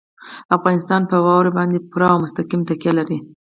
افغانستان 0.57 1.01
په 1.11 1.17
واوره 1.25 1.51
باندې 1.57 1.85
پوره 1.91 2.07
او 2.13 2.17
مستقیمه 2.23 2.65
تکیه 2.69 2.93
لري. 2.99 3.17